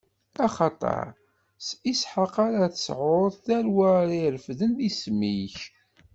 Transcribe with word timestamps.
Axaṭer, 0.45 1.05
s 1.67 1.69
Isḥaq 1.91 2.33
ara 2.47 2.73
tesɛuḍ 2.73 3.33
tarwa 3.45 3.87
ara 4.01 4.15
irefden 4.27 4.73
isem-ik. 4.89 5.57